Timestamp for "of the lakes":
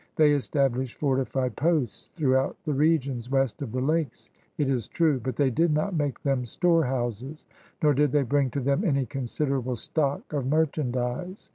3.61-4.31